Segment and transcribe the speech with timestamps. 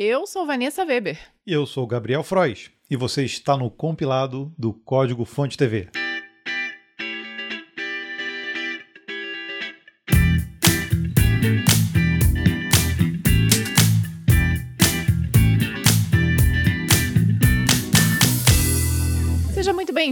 [0.00, 1.18] Eu sou Vanessa Weber.
[1.44, 2.70] E eu sou Gabriel Frois.
[2.88, 5.88] E você está no compilado do Código Fonte TV.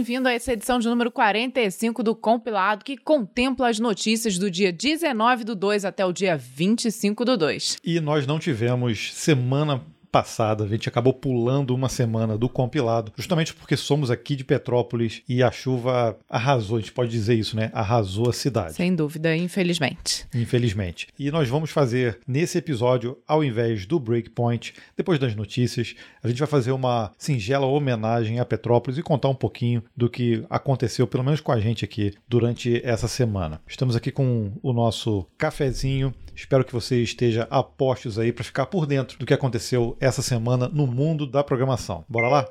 [0.07, 4.71] Bem-vindo a essa edição de número 45 do Compilado, que contempla as notícias do dia
[4.71, 7.77] 19 do 2 até o dia 25 do 2.
[7.83, 13.53] E nós não tivemos semana passada, a gente acabou pulando uma semana do compilado, justamente
[13.53, 17.69] porque somos aqui de Petrópolis e a chuva arrasou, a gente pode dizer isso, né?
[17.73, 18.73] Arrasou a cidade.
[18.73, 20.25] Sem dúvida, infelizmente.
[20.33, 21.07] Infelizmente.
[21.17, 26.39] E nós vamos fazer nesse episódio, ao invés do Breakpoint, depois das notícias, a gente
[26.39, 31.23] vai fazer uma singela homenagem a Petrópolis e contar um pouquinho do que aconteceu, pelo
[31.23, 33.61] menos com a gente aqui, durante essa semana.
[33.67, 36.13] Estamos aqui com o nosso cafezinho.
[36.37, 40.21] Espero que você esteja a postos aí para ficar por dentro do que aconteceu essa
[40.21, 42.05] semana no mundo da programação.
[42.07, 42.47] Bora lá?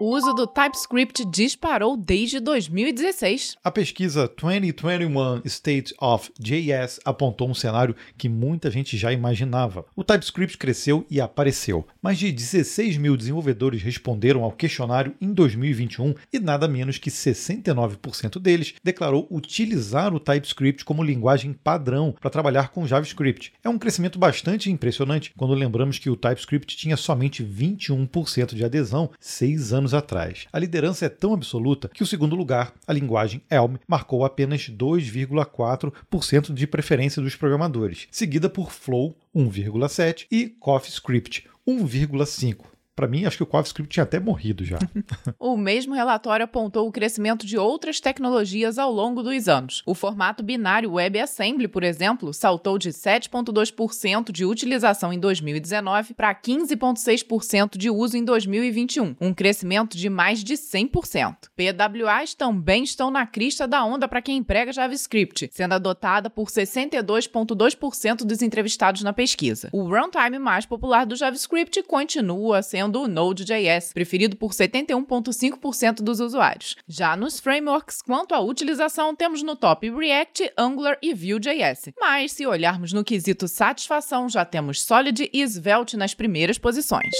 [0.00, 3.56] O uso do TypeScript disparou desde 2016.
[3.64, 9.84] A pesquisa 2021 State of JS apontou um cenário que muita gente já imaginava.
[9.96, 11.84] O TypeScript cresceu e apareceu.
[12.00, 18.38] Mais de 16 mil desenvolvedores responderam ao questionário em 2021 e nada menos que 69%
[18.38, 23.52] deles declarou utilizar o TypeScript como linguagem padrão para trabalhar com JavaScript.
[23.64, 29.10] É um crescimento bastante impressionante quando lembramos que o TypeScript tinha somente 21% de adesão
[29.18, 30.46] seis anos anos atrás.
[30.52, 36.52] A liderança é tão absoluta que o segundo lugar, a linguagem Elm, marcou apenas 2,4%
[36.52, 42.77] de preferência dos programadores, seguida por Flow 1,7 e CoffeeScript 1,5.
[42.98, 44.76] Para mim, acho que o CoffeeScript tinha até morrido já.
[45.38, 49.84] o mesmo relatório apontou o crescimento de outras tecnologias ao longo dos anos.
[49.86, 57.78] O formato binário WebAssembly, por exemplo, saltou de 7,2% de utilização em 2019 para 15,6%
[57.78, 61.36] de uso em 2021, um crescimento de mais de 100%.
[61.54, 68.24] PWAs também estão na crista da onda para quem emprega JavaScript, sendo adotada por 62,2%
[68.24, 69.68] dos entrevistados na pesquisa.
[69.72, 76.20] O runtime mais popular do JavaScript continua sendo sendo o Node.js, preferido por 71,5% dos
[76.20, 76.76] usuários.
[76.88, 81.90] Já nos frameworks, quanto à utilização, temos no top React, Angular e Vue.js.
[82.00, 87.14] Mas se olharmos no quesito satisfação, já temos Solid e Svelte nas primeiras posições.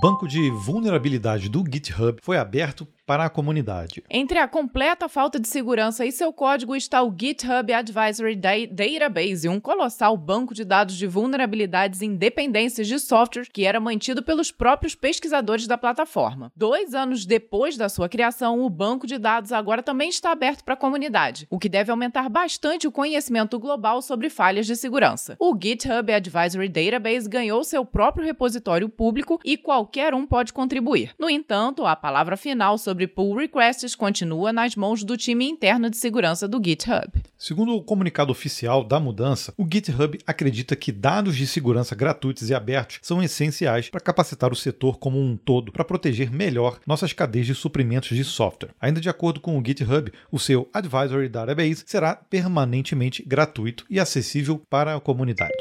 [0.00, 4.02] Banco de vulnerabilidade do GitHub foi aberto para a comunidade.
[4.10, 9.60] Entre a completa falta de segurança e seu código está o GitHub Advisory Database, um
[9.60, 14.96] colossal banco de dados de vulnerabilidades e independências de software que era mantido pelos próprios
[14.96, 16.50] pesquisadores da plataforma.
[16.56, 20.74] Dois anos depois da sua criação, o banco de dados agora também está aberto para
[20.74, 25.36] a comunidade, o que deve aumentar bastante o conhecimento global sobre falhas de segurança.
[25.38, 31.14] O GitHub Advisory Database ganhou seu próprio repositório público e qualquer um pode contribuir.
[31.16, 35.90] No entanto, a palavra final sobre sobre pull requests continua nas mãos do time interno
[35.90, 37.12] de segurança do GitHub.
[37.36, 42.54] Segundo o comunicado oficial da mudança, o GitHub acredita que dados de segurança gratuitos e
[42.54, 47.46] abertos são essenciais para capacitar o setor como um todo para proteger melhor nossas cadeias
[47.46, 48.70] de suprimentos de software.
[48.80, 54.62] Ainda de acordo com o GitHub, o seu Advisory Database será permanentemente gratuito e acessível
[54.70, 55.52] para a comunidade.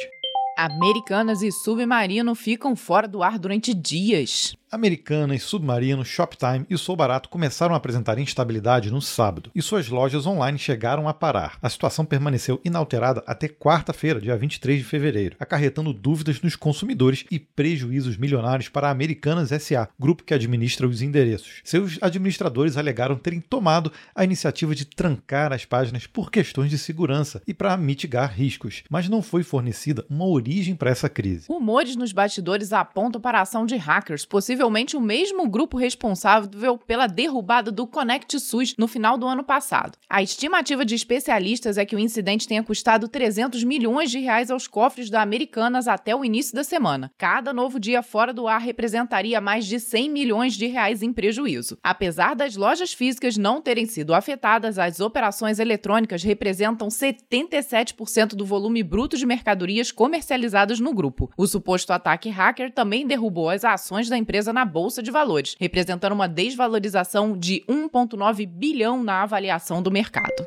[0.58, 4.56] Americanas e Submarino ficam fora do ar durante dias.
[4.76, 10.26] Americanas, Submarino, Shoptime e Sou Barato começaram a apresentar instabilidade no sábado e suas lojas
[10.26, 11.58] online chegaram a parar.
[11.62, 17.40] A situação permaneceu inalterada até quarta-feira, dia 23 de fevereiro, acarretando dúvidas nos consumidores e
[17.40, 21.62] prejuízos milionários para a Americanas SA, grupo que administra os endereços.
[21.64, 27.42] Seus administradores alegaram terem tomado a iniciativa de trancar as páginas por questões de segurança
[27.48, 31.48] e para mitigar riscos, mas não foi fornecida uma origem para essa crise.
[31.48, 36.78] Rumores nos bastidores apontam para a ação de hackers, possível possivelmente o mesmo grupo responsável
[36.78, 39.98] pela derrubada do Connect SUS no final do ano passado.
[40.10, 44.68] A estimativa de especialistas é que o incidente tenha custado 300 milhões de reais aos
[44.68, 47.12] cofres da Americanas até o início da semana.
[47.18, 51.78] Cada novo dia fora do ar representaria mais de 100 milhões de reais em prejuízo.
[51.84, 58.82] Apesar das lojas físicas não terem sido afetadas, as operações eletrônicas representam 77% do volume
[58.82, 61.30] bruto de mercadorias comercializadas no grupo.
[61.38, 66.14] O suposto ataque hacker também derrubou as ações da empresa na bolsa de valores, representando
[66.14, 70.46] uma desvalorização de 1,9 bilhão na avaliação do mercado.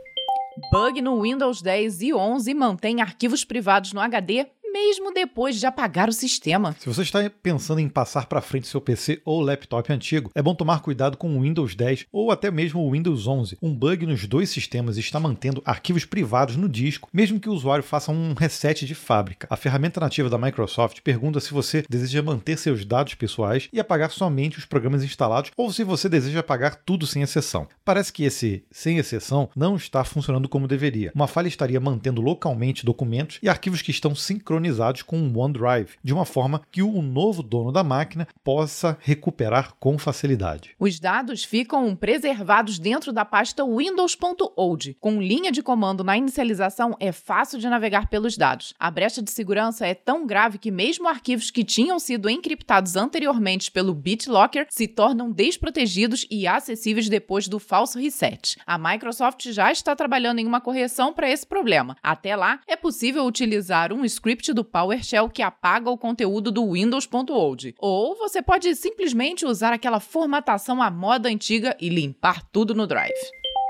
[0.73, 4.47] Bug no Windows 10 e 11 mantém arquivos privados no HD
[4.79, 6.77] mesmo depois de apagar o sistema.
[6.79, 10.55] Se você está pensando em passar para frente seu PC ou laptop antigo, é bom
[10.55, 13.59] tomar cuidado com o Windows 10 ou até mesmo o Windows 11.
[13.61, 17.83] Um bug nos dois sistemas está mantendo arquivos privados no disco, mesmo que o usuário
[17.83, 19.49] faça um reset de fábrica.
[19.51, 24.13] A ferramenta nativa da Microsoft pergunta se você deseja manter seus dados pessoais e apagar
[24.13, 27.67] somente os programas instalados ou se você deseja apagar tudo sem exceção.
[27.85, 31.11] Parece que esse sem exceção não está funcionando como deveria.
[31.17, 34.68] Uma falha estaria mantendo localmente documentos e arquivos que estão sincronizados
[35.05, 39.99] com o OneDrive, de uma forma que o novo dono da máquina possa recuperar com
[39.99, 40.75] facilidade.
[40.79, 44.97] Os dados ficam preservados dentro da pasta Windows.old.
[45.01, 48.75] Com linha de comando na inicialização, é fácil de navegar pelos dados.
[48.79, 53.71] A brecha de segurança é tão grave que mesmo arquivos que tinham sido encriptados anteriormente
[53.71, 58.57] pelo BitLocker se tornam desprotegidos e acessíveis depois do falso reset.
[58.67, 61.97] A Microsoft já está trabalhando em uma correção para esse problema.
[62.03, 67.75] Até lá, é possível utilizar um script do PowerShell que apaga o conteúdo do Windows.old.
[67.79, 73.13] Ou você pode simplesmente usar aquela formatação à moda antiga e limpar tudo no Drive.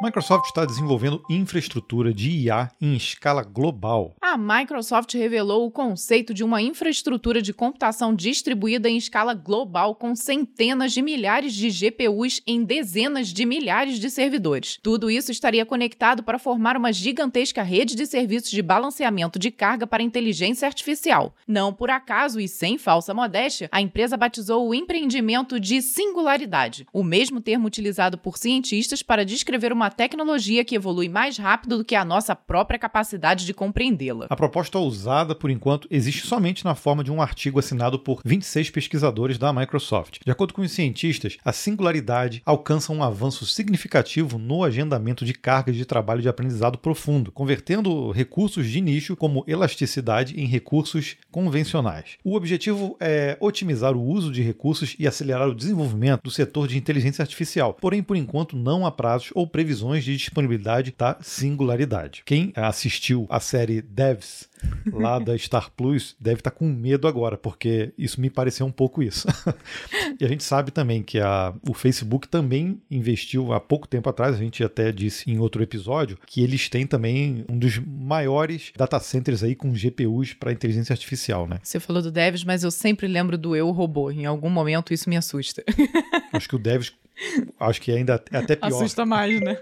[0.00, 4.14] Microsoft está desenvolvendo infraestrutura de IA em escala global.
[4.20, 10.14] A Microsoft revelou o conceito de uma infraestrutura de computação distribuída em escala global com
[10.14, 14.78] centenas de milhares de GPUs em dezenas de milhares de servidores.
[14.80, 19.84] Tudo isso estaria conectado para formar uma gigantesca rede de serviços de balanceamento de carga
[19.84, 21.34] para inteligência artificial.
[21.44, 27.02] Não por acaso e sem falsa modéstia, a empresa batizou o empreendimento de singularidade, o
[27.02, 31.84] mesmo termo utilizado por cientistas para descrever uma uma tecnologia que evolui mais rápido do
[31.84, 34.26] que a nossa própria capacidade de compreendê-la.
[34.28, 38.68] A proposta ousada, por enquanto, existe somente na forma de um artigo assinado por 26
[38.68, 40.18] pesquisadores da Microsoft.
[40.22, 45.74] De acordo com os cientistas, a singularidade alcança um avanço significativo no agendamento de cargas
[45.74, 52.18] de trabalho de aprendizado profundo, convertendo recursos de nicho como elasticidade em recursos convencionais.
[52.22, 56.76] O objetivo é otimizar o uso de recursos e acelerar o desenvolvimento do setor de
[56.76, 62.22] inteligência artificial, porém, por enquanto, não há prazos ou previsões previsões de disponibilidade da singularidade.
[62.24, 64.48] Quem assistiu a série Devs
[64.92, 68.72] lá da Star Plus deve estar tá com medo agora, porque isso me pareceu um
[68.72, 69.28] pouco isso.
[70.20, 74.34] e a gente sabe também que a, o Facebook também investiu há pouco tempo atrás,
[74.34, 78.98] a gente até disse em outro episódio, que eles têm também um dos maiores data
[78.98, 81.58] centers aí com GPUs para inteligência artificial, né?
[81.62, 84.10] Você falou do Devs, mas eu sempre lembro do Eu Robô.
[84.10, 85.62] Em algum momento isso me assusta.
[86.32, 86.92] Acho que o Devs
[87.58, 88.68] Acho que ainda é até pior.
[88.68, 89.58] Assusta mais, né?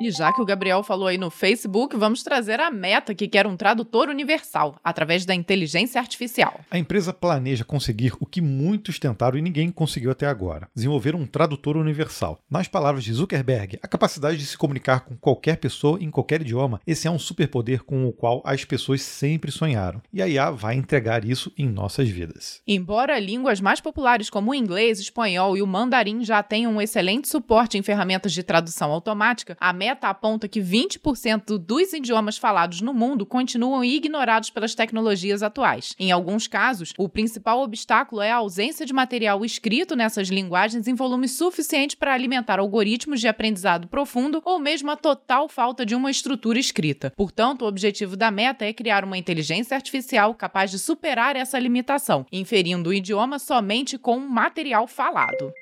[0.00, 3.46] E já que o Gabriel falou aí no Facebook, vamos trazer a Meta, que quer
[3.46, 6.58] um tradutor universal, através da inteligência artificial.
[6.70, 11.26] A empresa planeja conseguir o que muitos tentaram e ninguém conseguiu até agora: desenvolver um
[11.26, 12.38] tradutor universal.
[12.50, 16.80] Nas palavras de Zuckerberg, a capacidade de se comunicar com qualquer pessoa em qualquer idioma,
[16.86, 20.00] esse é um superpoder com o qual as pessoas sempre sonharam.
[20.10, 22.62] E a IA vai entregar isso em nossas vidas.
[22.66, 26.80] Embora línguas mais populares como o inglês, o espanhol e o mandarim já tenham um
[26.80, 32.38] excelente suporte em ferramentas de tradução automática, a Meta Meta aponta que 20% dos idiomas
[32.38, 35.96] falados no mundo continuam ignorados pelas tecnologias atuais.
[35.98, 40.94] Em alguns casos, o principal obstáculo é a ausência de material escrito nessas linguagens em
[40.94, 46.08] volume suficiente para alimentar algoritmos de aprendizado profundo ou mesmo a total falta de uma
[46.08, 47.12] estrutura escrita.
[47.16, 52.24] Portanto, o objetivo da Meta é criar uma inteligência artificial capaz de superar essa limitação,
[52.30, 55.52] inferindo o idioma somente com material falado.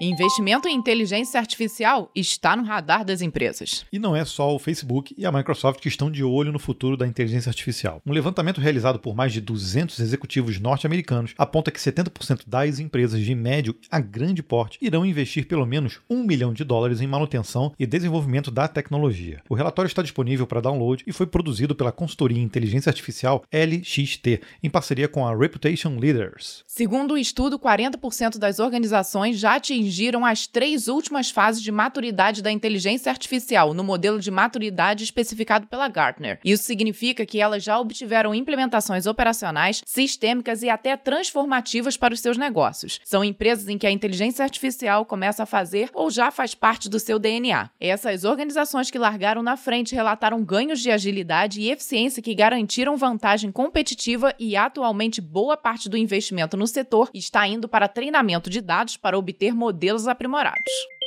[0.00, 3.84] Investimento em inteligência artificial está no radar das empresas.
[3.92, 6.96] E não é só o Facebook e a Microsoft que estão de olho no futuro
[6.96, 8.00] da inteligência artificial.
[8.06, 13.34] Um levantamento realizado por mais de 200 executivos norte-americanos aponta que 70% das empresas de
[13.34, 17.84] médio a grande porte irão investir pelo menos um milhão de dólares em manutenção e
[17.84, 19.42] desenvolvimento da tecnologia.
[19.48, 24.42] O relatório está disponível para download e foi produzido pela consultoria em inteligência artificial LXT,
[24.62, 26.62] em parceria com a Reputation Leaders.
[26.68, 32.42] Segundo o estudo, 40% das organizações já atingiram atingiram as três últimas fases de maturidade
[32.42, 36.38] da inteligência artificial no modelo de maturidade especificado pela Gartner.
[36.44, 42.36] Isso significa que elas já obtiveram implementações operacionais, sistêmicas e até transformativas para os seus
[42.36, 43.00] negócios.
[43.02, 47.00] São empresas em que a inteligência artificial começa a fazer ou já faz parte do
[47.00, 47.70] seu DNA.
[47.80, 53.50] Essas organizações que largaram na frente relataram ganhos de agilidade e eficiência que garantiram vantagem
[53.50, 58.96] competitiva e atualmente boa parte do investimento no setor está indo para treinamento de dados
[58.98, 60.97] para obter modelos modelos aprimorados.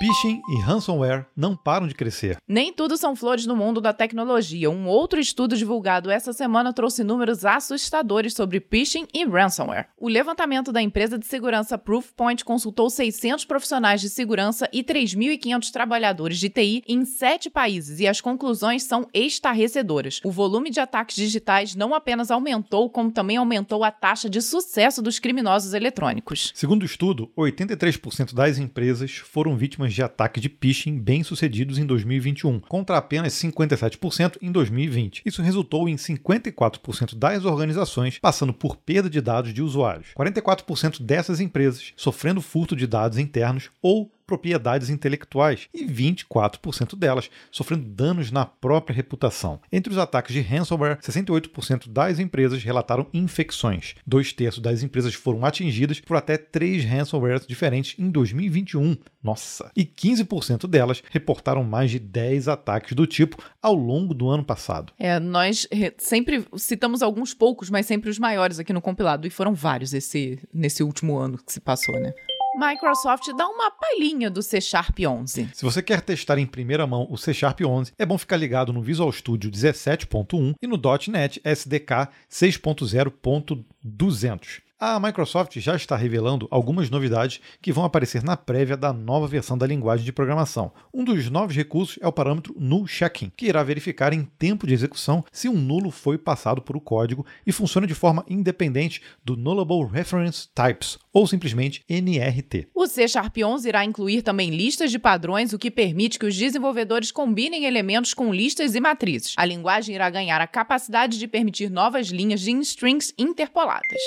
[0.00, 2.36] Phishing e ransomware não param de crescer.
[2.46, 4.70] Nem tudo são flores no mundo da tecnologia.
[4.70, 9.88] Um outro estudo divulgado essa semana trouxe números assustadores sobre phishing e ransomware.
[9.98, 16.38] O levantamento da empresa de segurança Proofpoint consultou 600 profissionais de segurança e 3.500 trabalhadores
[16.38, 20.20] de TI em sete países e as conclusões são estarrecedoras.
[20.22, 25.02] O volume de ataques digitais não apenas aumentou, como também aumentou a taxa de sucesso
[25.02, 26.52] dos criminosos eletrônicos.
[26.54, 32.60] Segundo o estudo, 83% das empresas foram vítimas de ataque de phishing bem-sucedidos em 2021,
[32.60, 35.22] contra apenas 57% em 2020.
[35.24, 40.08] Isso resultou em 54% das organizações passando por perda de dados de usuários.
[40.16, 47.86] 44% dessas empresas sofrendo furto de dados internos ou propriedades intelectuais e 24% delas sofrendo
[47.86, 49.58] danos na própria reputação.
[49.72, 53.94] Entre os ataques de ransomware, 68% das empresas relataram infecções.
[54.06, 58.98] Dois terços das empresas foram atingidas por até três ransomwares diferentes em 2021.
[59.22, 59.72] Nossa!
[59.74, 64.92] E 15% delas reportaram mais de 10 ataques do tipo ao longo do ano passado.
[64.98, 65.66] É, nós
[65.96, 70.38] sempre citamos alguns poucos, mas sempre os maiores aqui no compilado, e foram vários esse,
[70.52, 72.12] nesse último ano que se passou, né?
[72.58, 75.50] Microsoft dá uma palhinha do C Sharp 11.
[75.54, 78.72] Se você quer testar em primeira mão o C Sharp 11, é bom ficar ligado
[78.72, 86.88] no Visual Studio 17.1 e no .NET SDK 6.0.200 a Microsoft já está revelando algumas
[86.88, 90.72] novidades que vão aparecer na prévia da nova versão da linguagem de programação.
[90.94, 94.74] Um dos novos recursos é o parâmetro null checking, que irá verificar em tempo de
[94.74, 99.36] execução se um nulo foi passado por o código e funciona de forma independente do
[99.36, 102.68] Nullable Reference Types, ou simplesmente NRT.
[102.72, 106.36] O C Sharp 11 irá incluir também listas de padrões, o que permite que os
[106.36, 109.34] desenvolvedores combinem elementos com listas e matrizes.
[109.36, 113.98] A linguagem irá ganhar a capacidade de permitir novas linhas de strings interpoladas.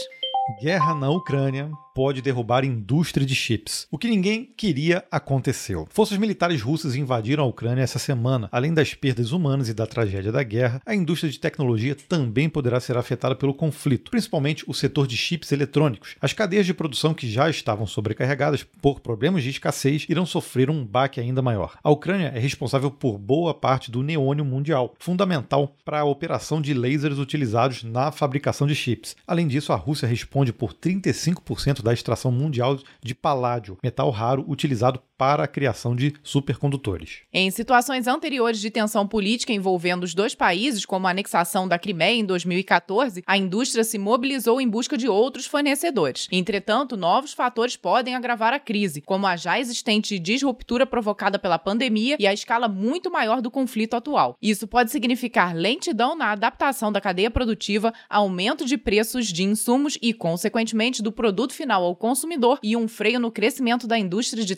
[0.60, 3.88] Guerra na Ucrânia pode derrubar indústria de chips.
[3.91, 5.88] O que ninguém queria aconteceu.
[5.89, 8.50] Forças militares russas invadiram a Ucrânia essa semana.
[8.51, 12.79] Além das perdas humanas e da tragédia da guerra, a indústria de tecnologia também poderá
[12.79, 16.15] ser afetada pelo conflito, principalmente o setor de chips eletrônicos.
[16.21, 20.86] As cadeias de produção que já estavam sobrecarregadas por problemas de escassez irão sofrer um
[20.86, 21.77] baque ainda maior.
[21.83, 26.74] A Ucrânia é responsável por boa parte do neônio mundial, fundamental para a operação de
[26.74, 29.15] lasers utilizados na fabricação de chips.
[29.27, 35.01] Além disso, a Rússia responde por 35% da extração mundial de paládio, metal raro utilizado
[35.21, 37.19] para a criação de supercondutores.
[37.31, 42.15] Em situações anteriores de tensão política envolvendo os dois países, como a anexação da Crimeia
[42.15, 46.27] em 2014, a indústria se mobilizou em busca de outros fornecedores.
[46.31, 52.15] Entretanto, novos fatores podem agravar a crise, como a já existente disruptura provocada pela pandemia
[52.19, 54.35] e a escala muito maior do conflito atual.
[54.41, 60.15] Isso pode significar lentidão na adaptação da cadeia produtiva, aumento de preços de insumos e,
[60.15, 64.55] consequentemente, do produto final ao consumidor e um freio no crescimento da indústria de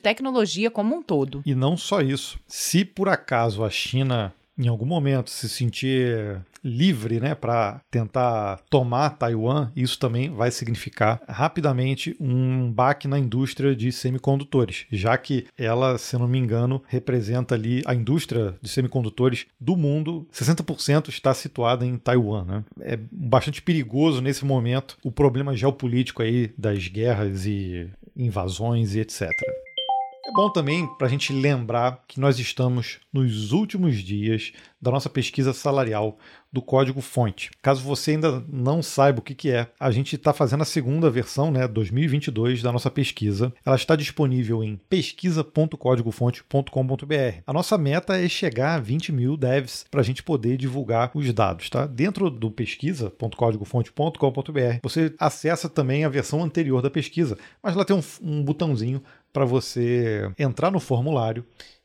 [0.69, 1.41] como um todo.
[1.45, 2.39] E não só isso.
[2.47, 9.11] Se por acaso a China em algum momento se sentir livre né, para tentar tomar
[9.11, 15.97] Taiwan, isso também vai significar rapidamente um baque na indústria de semicondutores, já que ela,
[15.97, 21.85] se não me engano, representa ali a indústria de semicondutores do mundo, 60% está situada
[21.85, 22.45] em Taiwan.
[22.45, 22.63] Né?
[22.79, 29.29] É bastante perigoso nesse momento o problema geopolítico aí das guerras e invasões e etc.
[30.25, 35.09] É bom também para a gente lembrar que nós estamos nos últimos dias da nossa
[35.09, 36.17] pesquisa salarial
[36.53, 37.51] do código fonte.
[37.61, 41.09] Caso você ainda não saiba o que, que é, a gente está fazendo a segunda
[41.09, 43.51] versão, né, 2022 da nossa pesquisa.
[43.65, 47.41] Ela está disponível em pesquisa.códigofonte.com.br.
[47.47, 51.33] A nossa meta é chegar a 20 mil devs para a gente poder divulgar os
[51.33, 51.87] dados, tá?
[51.87, 58.03] Dentro do pesquisa.códigofonte.com.br você acessa também a versão anterior da pesquisa, mas lá tem um,
[58.21, 61.43] um botãozinho para você entrar no formulário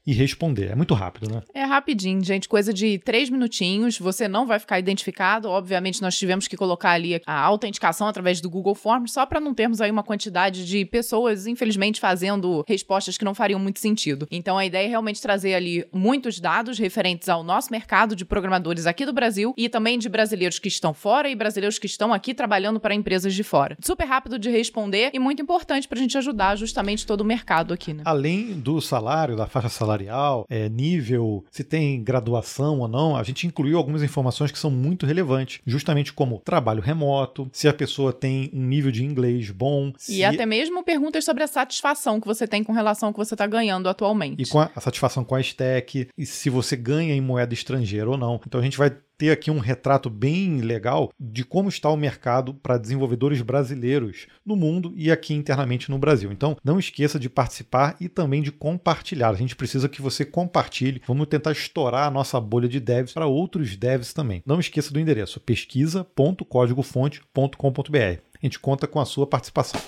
[0.08, 0.70] e responder.
[0.70, 1.42] É muito rápido, né?
[1.52, 2.48] É rapidinho, gente.
[2.48, 3.98] Coisa de três minutinhos.
[3.98, 5.50] Você não vai ficar identificado.
[5.50, 9.52] Obviamente, nós tivemos que colocar ali a autenticação através do Google Forms, só para não
[9.52, 14.26] termos aí uma quantidade de pessoas, infelizmente, fazendo respostas que não fariam muito sentido.
[14.30, 18.86] Então, a ideia é realmente trazer ali muitos dados referentes ao nosso mercado de programadores
[18.86, 22.32] aqui do Brasil e também de brasileiros que estão fora e brasileiros que estão aqui
[22.32, 23.76] trabalhando para empresas de fora.
[23.84, 27.74] Super rápido de responder e muito importante para a gente ajudar justamente todo o mercado
[27.74, 28.04] aqui, né?
[28.06, 33.22] Além do salário, da faixa salarial salarial, é, nível, se tem graduação ou não, a
[33.22, 38.12] gente incluiu algumas informações que são muito relevantes, justamente como trabalho remoto, se a pessoa
[38.12, 39.92] tem um nível de inglês bom.
[40.08, 43.34] E até mesmo perguntas sobre a satisfação que você tem com relação ao que você
[43.34, 44.42] está ganhando atualmente.
[44.42, 48.08] E com a, a satisfação com a stack, e se você ganha em moeda estrangeira
[48.08, 48.40] ou não.
[48.46, 52.54] Então a gente vai ter aqui um retrato bem legal de como está o mercado
[52.54, 56.30] para desenvolvedores brasileiros no mundo e aqui internamente no Brasil.
[56.30, 59.30] Então, não esqueça de participar e também de compartilhar.
[59.30, 61.02] A gente precisa que você compartilhe.
[61.06, 64.40] Vamos tentar estourar a nossa bolha de devs para outros devs também.
[64.46, 67.96] Não esqueça do endereço pesquisa.códigofonte.com.br.
[67.96, 69.80] A gente conta com a sua participação.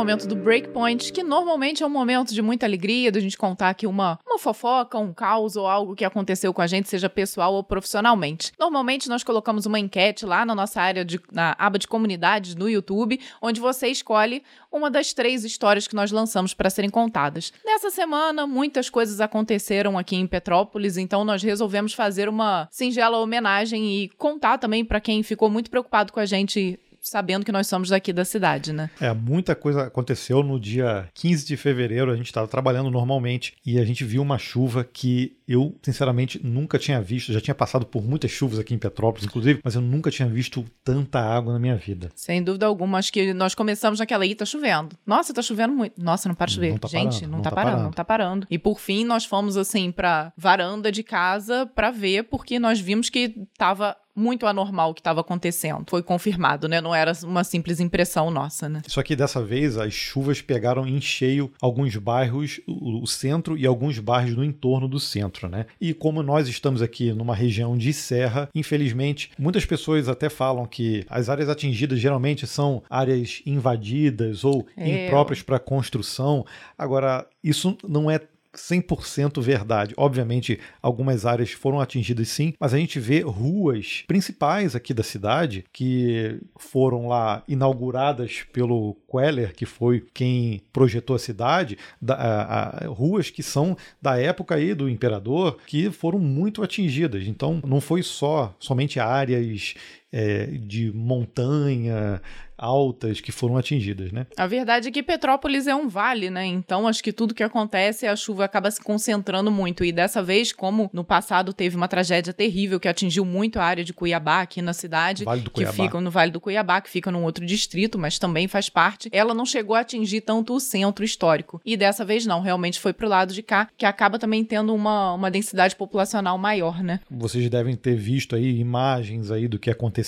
[0.00, 3.86] Momento do Breakpoint, que normalmente é um momento de muita alegria, da gente contar aqui
[3.86, 7.62] uma, uma fofoca, um caos ou algo que aconteceu com a gente, seja pessoal ou
[7.62, 8.50] profissionalmente.
[8.58, 12.66] Normalmente nós colocamos uma enquete lá na nossa área, de, na aba de comunidades no
[12.66, 14.42] YouTube, onde você escolhe
[14.72, 17.52] uma das três histórias que nós lançamos para serem contadas.
[17.62, 24.04] Nessa semana, muitas coisas aconteceram aqui em Petrópolis, então nós resolvemos fazer uma singela homenagem
[24.04, 27.88] e contar também para quem ficou muito preocupado com a gente sabendo que nós somos
[27.88, 28.90] daqui da cidade, né?
[29.00, 33.78] É, muita coisa aconteceu no dia 15 de fevereiro, a gente estava trabalhando normalmente e
[33.78, 37.32] a gente viu uma chuva que eu, sinceramente, nunca tinha visto.
[37.32, 40.64] Já tinha passado por muitas chuvas aqui em Petrópolis, inclusive, mas eu nunca tinha visto
[40.84, 42.08] tanta água na minha vida.
[42.14, 42.98] Sem dúvida alguma.
[42.98, 44.96] Acho que nós começamos naquela aí, tá chovendo.
[45.04, 46.00] Nossa, tá chovendo muito.
[46.00, 46.70] Nossa, não para de chover.
[46.70, 48.46] Não tá Gente, parando, não, não tá, tá parando, parando, não tá parando.
[48.48, 53.10] E por fim, nós fomos assim pra varanda de casa pra ver, porque nós vimos
[53.10, 55.84] que tava muito anormal o que estava acontecendo.
[55.88, 56.80] Foi confirmado, né?
[56.80, 58.82] Não era uma simples impressão nossa, né?
[58.86, 63.98] Só que dessa vez as chuvas pegaram em cheio alguns bairros, o, centro e alguns
[63.98, 65.66] bairros no entorno do centro, né?
[65.80, 71.04] E como nós estamos aqui numa região de serra, infelizmente, muitas pessoas até falam que
[71.08, 75.06] as áreas atingidas geralmente são áreas invadidas ou é.
[75.06, 76.44] impróprias para construção.
[76.76, 78.20] Agora, isso não é
[78.54, 79.94] 100% verdade.
[79.96, 85.64] Obviamente, algumas áreas foram atingidas sim, mas a gente vê ruas principais aqui da cidade
[85.72, 92.88] que foram lá inauguradas pelo Queller, que foi quem projetou a cidade, da, a, a,
[92.88, 97.26] ruas que são da época aí do imperador, que foram muito atingidas.
[97.26, 99.74] Então, não foi só somente áreas
[100.12, 102.20] é, de montanha,
[102.60, 104.26] altas que foram atingidas, né?
[104.36, 106.44] A verdade é que Petrópolis é um vale, né?
[106.44, 109.82] Então acho que tudo que acontece, a chuva acaba se concentrando muito.
[109.82, 113.82] E dessa vez, como no passado teve uma tragédia terrível que atingiu muito a área
[113.82, 117.24] de Cuiabá aqui na cidade, vale que fica no Vale do Cuiabá, que fica num
[117.24, 119.08] outro distrito, mas também faz parte.
[119.12, 121.60] Ela não chegou a atingir tanto o centro histórico.
[121.64, 125.14] E dessa vez não, realmente foi pro lado de cá, que acaba também tendo uma,
[125.14, 127.00] uma densidade populacional maior, né?
[127.10, 129.99] Vocês devem ter visto aí imagens aí do que aconteceu.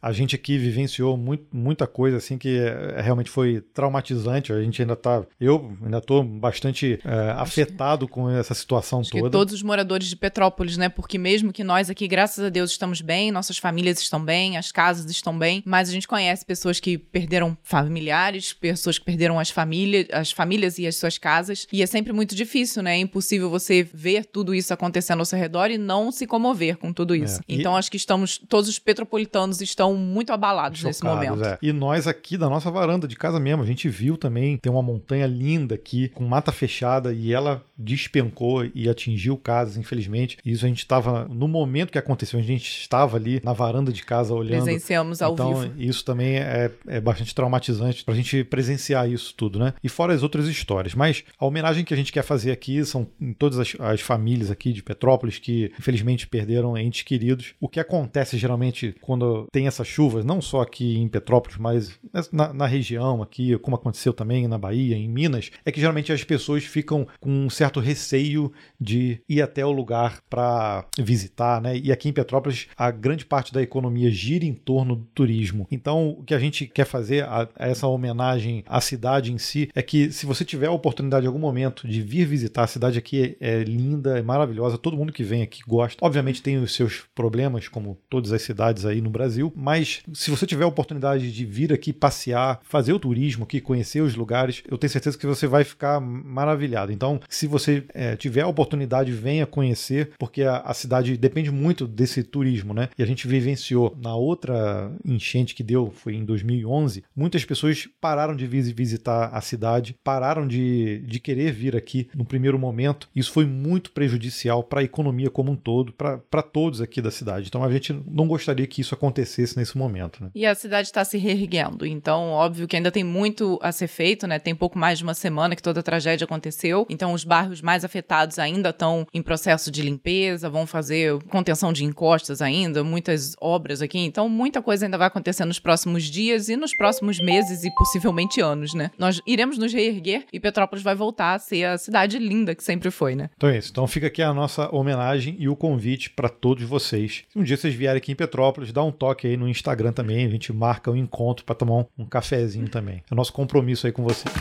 [0.00, 4.52] A gente aqui vivenciou muito, muita coisa assim que é, realmente foi traumatizante.
[4.52, 5.24] A gente ainda tá.
[5.40, 9.24] Eu ainda tô bastante é, afetado com essa situação Acho toda.
[9.24, 10.88] Que todos os moradores de Petrópolis, né?
[10.88, 14.72] Porque mesmo que nós aqui, graças a Deus, estamos bem, nossas famílias estão bem, as
[14.72, 19.50] casas estão bem, mas a gente conhece pessoas que perderam familiares, pessoas que perderam as
[19.50, 21.66] famílias, as famílias e as suas casas.
[21.72, 22.96] E é sempre muito difícil, né?
[22.96, 26.92] É impossível você ver tudo isso acontecendo ao seu redor e não se comover com
[26.92, 27.40] tudo isso.
[27.40, 27.42] É.
[27.48, 27.78] Então e...
[27.78, 31.44] acho que estamos, todos os petropolitanos estão muito abalados Chocados, nesse momento.
[31.44, 31.58] É.
[31.62, 33.62] E nós aqui da nossa varanda de casa mesmo.
[33.62, 38.64] A gente viu também, tem uma montanha linda aqui, com mata fechada, e ela despencou
[38.74, 40.38] e atingiu casas, infelizmente.
[40.44, 44.02] Isso a gente estava, no momento que aconteceu, a gente estava ali na varanda de
[44.02, 44.62] casa olhando.
[44.62, 45.74] Presenciamos ao então, vivo.
[45.76, 49.74] Isso também é, é bastante traumatizante pra gente presenciar isso tudo, né?
[49.82, 50.94] E fora as outras histórias.
[50.94, 54.50] Mas a homenagem que a gente quer fazer aqui são em todas as, as famílias
[54.50, 57.54] aqui de Petrópolis que infelizmente perderam entes queridos.
[57.60, 61.98] O que acontece geralmente quando tem essas chuvas, não só aqui em Petrópolis, mas
[62.32, 66.24] na, na, região aqui, como aconteceu também na Bahia, em Minas, é que geralmente as
[66.24, 71.76] pessoas ficam com um certo receio de ir até o lugar para visitar, né?
[71.76, 75.66] E aqui em Petrópolis, a grande parte da economia gira em torno do turismo.
[75.70, 79.70] Então, o que a gente quer fazer a, a essa homenagem à cidade em si
[79.74, 82.98] é que se você tiver a oportunidade em algum momento de vir visitar a cidade
[82.98, 86.04] aqui é, é linda, é maravilhosa, todo mundo que vem aqui gosta.
[86.04, 90.46] Obviamente tem os seus problemas, como todas as cidades aí no Brasil, mas se você
[90.46, 94.76] tiver a oportunidade de vir aqui passear, fazer o turismo aqui, conhecer os lugares, eu
[94.76, 96.92] tenho certeza que você vai ficar maravilhado.
[96.92, 101.86] Então, se você é, tiver a oportunidade, venha conhecer, porque a, a, cidade depende muito
[101.86, 102.90] desse turismo, né?
[102.98, 108.36] E a gente vivenciou na outra enchente que deu, foi em 2011, muitas pessoas pararam
[108.36, 113.08] de visitar a cidade, pararam de, de querer vir aqui no primeiro momento.
[113.16, 117.48] Isso foi muito prejudicial para a economia como um todo, para todos aqui da cidade.
[117.48, 120.22] Então, a gente não gostaria que isso acontecesse acontecesse nesse momento.
[120.22, 120.30] Né?
[120.34, 124.26] E a cidade está se reerguendo, então óbvio que ainda tem muito a ser feito,
[124.26, 124.38] né?
[124.38, 127.84] Tem pouco mais de uma semana que toda a tragédia aconteceu, então os bairros mais
[127.84, 133.80] afetados ainda estão em processo de limpeza, vão fazer contenção de encostas ainda, muitas obras
[133.80, 137.70] aqui, então muita coisa ainda vai acontecer nos próximos dias e nos próximos meses e
[137.74, 138.90] possivelmente anos, né?
[138.98, 142.90] Nós iremos nos reerguer e Petrópolis vai voltar a ser a cidade linda que sempre
[142.90, 143.30] foi, né?
[143.36, 143.70] Então é isso.
[143.70, 147.24] Então fica aqui a nossa homenagem e o convite para todos vocês.
[147.28, 150.26] Se um dia vocês vierem aqui em Petrópolis, dá um toque aí no Instagram também,
[150.26, 153.02] a gente marca um encontro para tomar um, cafezinho também.
[153.10, 154.34] É nosso compromisso aí com vocês.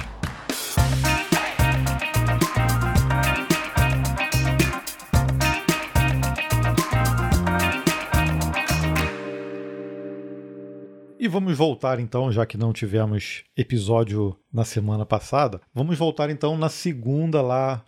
[11.20, 16.56] E vamos voltar então, já que não tivemos episódio na semana passada, vamos voltar então
[16.56, 17.84] na segunda lá,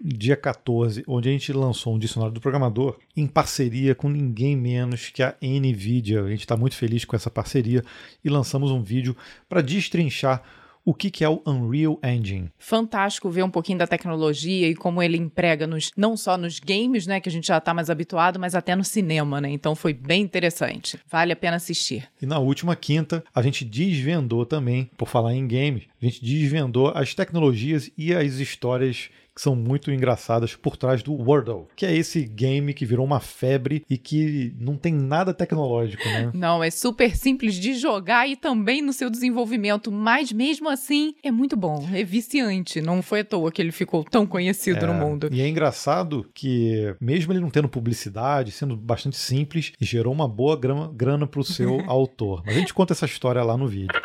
[0.00, 5.10] dia 14, onde a gente lançou um dicionário do programador em parceria com ninguém menos
[5.10, 6.22] que a Nvidia.
[6.22, 7.84] A gente está muito feliz com essa parceria
[8.24, 9.16] e lançamos um vídeo
[9.48, 10.42] para destrinchar
[10.86, 12.48] o que, é o Unreal Engine.
[12.56, 17.08] Fantástico ver um pouquinho da tecnologia e como ele emprega nos, não só nos games,
[17.08, 19.50] né, que a gente já está mais habituado, mas até no cinema, né?
[19.50, 20.96] Então foi bem interessante.
[21.10, 22.08] Vale a pena assistir.
[22.22, 26.92] E na última quinta, a gente desvendou também, por falar em games, a gente desvendou
[26.94, 31.94] as tecnologias e as histórias que são muito engraçadas por trás do Wordle, que é
[31.94, 36.30] esse game que virou uma febre e que não tem nada tecnológico, né?
[36.32, 41.30] Não, é super simples de jogar e também no seu desenvolvimento, mas mesmo assim é
[41.30, 42.80] muito bom, é viciante.
[42.80, 45.28] Não foi à toa que ele ficou tão conhecido é, no mundo.
[45.30, 50.58] E é engraçado que, mesmo ele não tendo publicidade, sendo bastante simples, gerou uma boa
[50.58, 52.42] grana, grana para o seu autor.
[52.46, 54.00] Mas a gente conta essa história lá no vídeo.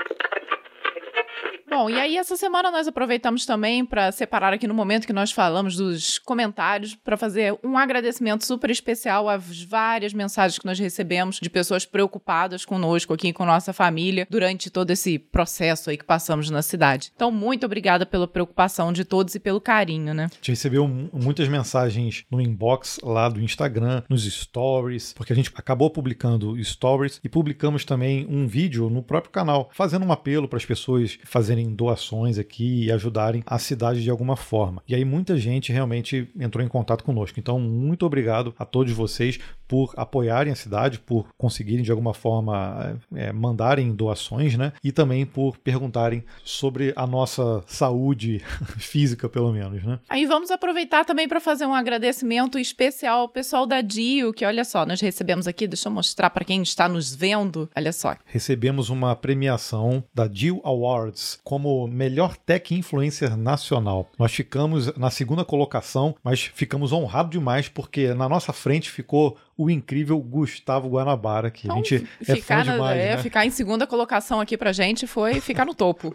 [1.73, 5.31] Bom, e aí essa semana nós aproveitamos também para separar aqui no momento que nós
[5.31, 11.39] falamos dos comentários para fazer um agradecimento super especial às várias mensagens que nós recebemos
[11.41, 16.49] de pessoas preocupadas conosco aqui com nossa família durante todo esse processo aí que passamos
[16.49, 17.09] na cidade.
[17.15, 20.25] Então, muito obrigada pela preocupação de todos e pelo carinho, né?
[20.29, 25.49] A gente recebeu muitas mensagens no inbox lá do Instagram, nos stories, porque a gente
[25.55, 30.57] acabou publicando stories e publicamos também um vídeo no próprio canal, fazendo um apelo para
[30.57, 34.81] as pessoas fazerem fazerem doações aqui e ajudarem a cidade de alguma forma.
[34.87, 37.39] E aí muita gente realmente entrou em contato conosco.
[37.39, 42.99] Então, muito obrigado a todos vocês por apoiarem a cidade, por conseguirem de alguma forma
[43.15, 44.73] é, mandarem doações, né?
[44.83, 48.41] E também por perguntarem sobre a nossa saúde
[48.77, 49.99] física, pelo menos, né?
[50.09, 54.65] Aí vamos aproveitar também para fazer um agradecimento especial ao pessoal da DIO, que olha
[54.65, 58.17] só, nós recebemos aqui, deixa eu mostrar para quem está nos vendo, olha só.
[58.25, 64.09] Recebemos uma premiação da DIO Awards como melhor tech influencer nacional.
[64.17, 69.69] Nós ficamos na segunda colocação, mas ficamos honrados demais porque na nossa frente ficou o
[69.69, 73.17] incrível Gustavo Guanabara, que então, a gente é fã na, demais, é, né?
[73.21, 76.11] Ficar em segunda colocação aqui pra gente foi ficar no topo.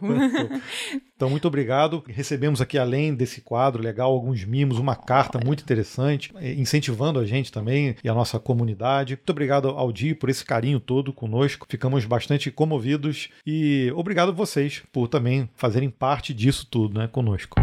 [1.14, 2.02] então, muito obrigado.
[2.08, 7.24] Recebemos aqui, além desse quadro legal, alguns mimos, uma carta muito interessante, eh, incentivando a
[7.24, 9.14] gente também e a nossa comunidade.
[9.14, 11.66] Muito obrigado ao Di por esse carinho todo conosco.
[11.70, 17.54] Ficamos bastante comovidos e obrigado a vocês por também fazerem parte disso tudo, né, conosco.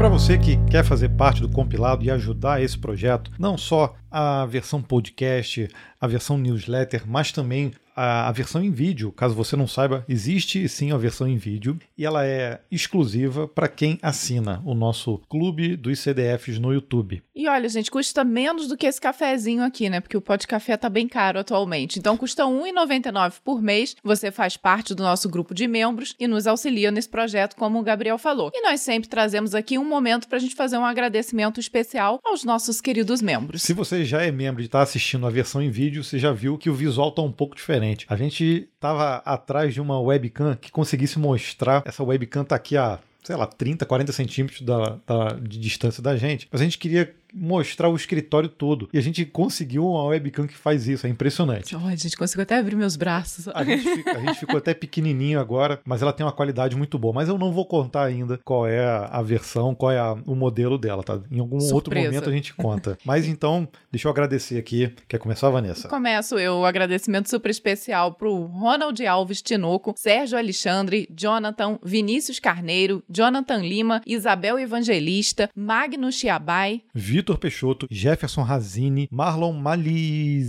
[0.00, 4.46] Para você que quer fazer parte do compilado e ajudar esse projeto, não só a
[4.46, 5.68] versão podcast,
[6.00, 9.12] a versão newsletter, mas também a, versão em vídeo.
[9.12, 13.68] Caso você não saiba, existe sim a versão em vídeo e ela é exclusiva para
[13.68, 17.22] quem assina o nosso clube dos CDFs no YouTube.
[17.34, 20.00] E olha, gente, custa menos do que esse cafezinho aqui, né?
[20.00, 21.98] Porque o pó de café tá bem caro atualmente.
[21.98, 23.94] Então custa R$ 1,99 por mês.
[24.02, 27.82] Você faz parte do nosso grupo de membros e nos auxilia nesse projeto, como o
[27.82, 28.50] Gabriel falou.
[28.54, 32.44] E nós sempre trazemos aqui um momento para a gente fazer um agradecimento especial aos
[32.44, 33.62] nossos queridos membros.
[33.62, 36.56] Se você já é membro e está assistindo a versão em vídeo, você já viu
[36.56, 38.06] que o visual tá um pouco diferente diferente.
[38.08, 41.82] A gente estava atrás de uma webcam que conseguisse mostrar.
[41.84, 46.16] Essa webcam tá aqui a sei lá, 30, 40 centímetros da, da, de distância da
[46.16, 46.48] gente.
[46.50, 48.88] Mas a gente queria mostrar o escritório todo.
[48.92, 51.74] E a gente conseguiu uma webcam que faz isso, é impressionante.
[51.76, 53.48] Oh, a gente conseguiu até abrir meus braços.
[53.48, 56.98] A gente, fica, a gente ficou até pequenininho agora, mas ela tem uma qualidade muito
[56.98, 57.12] boa.
[57.14, 60.78] Mas eu não vou contar ainda qual é a versão, qual é a, o modelo
[60.78, 61.20] dela, tá?
[61.30, 61.74] Em algum Surpresa.
[61.74, 62.98] outro momento a gente conta.
[63.04, 64.92] Mas então, deixa eu agradecer aqui.
[65.08, 65.88] Quer começar, Vanessa?
[65.88, 66.56] Começo eu.
[66.56, 74.02] Um agradecimento super especial pro Ronald Alves Tinoco, Sérgio Alexandre, Jonathan, Vinícius Carneiro, Jonathan Lima,
[74.06, 80.46] Isabel Evangelista, Magno Chiabai, Vitor Peixoto, Jefferson Razini, Marlon Malizewski.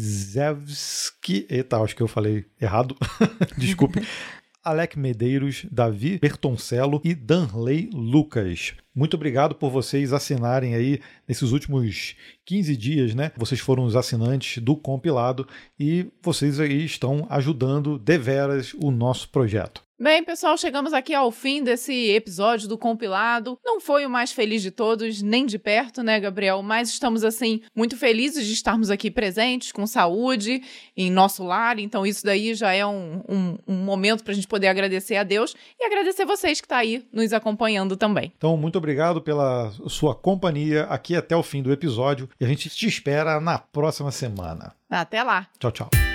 [1.49, 2.95] Eita, acho que eu falei errado.
[3.57, 4.01] Desculpe.
[4.63, 8.75] Alec Medeiros, Davi Bertoncello e Danley Lucas.
[8.93, 13.31] Muito obrigado por vocês assinarem aí nesses últimos 15 dias, né?
[13.37, 15.47] Vocês foram os assinantes do compilado
[15.79, 19.81] e vocês aí estão ajudando deveras o nosso projeto.
[20.01, 23.59] Bem, pessoal, chegamos aqui ao fim desse episódio do compilado.
[23.63, 26.63] Não foi o mais feliz de todos, nem de perto, né, Gabriel?
[26.63, 30.63] Mas estamos, assim, muito felizes de estarmos aqui presentes, com saúde,
[30.97, 31.77] em nosso lar.
[31.77, 35.23] Então, isso daí já é um, um, um momento para a gente poder agradecer a
[35.23, 38.33] Deus e agradecer vocês que estão tá aí nos acompanhando também.
[38.35, 42.71] Então, muito obrigado pela sua companhia aqui até o fim do episódio e a gente
[42.71, 44.73] te espera na próxima semana.
[44.89, 45.45] Até lá.
[45.59, 46.10] Tchau, tchau.